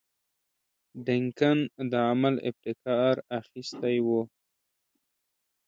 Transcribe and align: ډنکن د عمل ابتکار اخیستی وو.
ډنکن 1.05 1.57
د 1.91 1.93
عمل 2.09 2.35
ابتکار 2.49 3.15
اخیستی 3.39 3.97
وو. 4.05 4.21